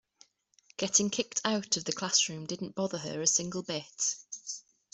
[0.77, 4.15] Getting kicked out of the classroom didn't bother her a single bit.